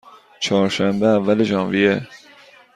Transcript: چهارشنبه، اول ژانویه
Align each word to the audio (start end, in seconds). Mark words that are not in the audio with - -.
چهارشنبه، 0.39 1.07
اول 1.07 1.43
ژانویه 1.43 2.07